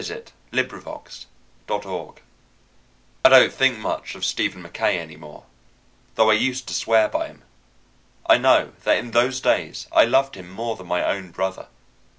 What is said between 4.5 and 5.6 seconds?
Mackaye any more,